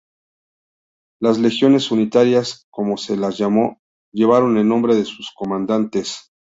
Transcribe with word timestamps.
Las 1.21 1.37
legiones 1.37 1.91
unitarias, 1.91 2.65
como 2.71 2.97
se 2.97 3.15
las 3.17 3.39
llamo, 3.39 3.83
llevaron 4.11 4.57
el 4.57 4.67
nombre 4.67 4.95
de 4.95 5.05
sus 5.05 5.29
comandantes. 5.35 6.31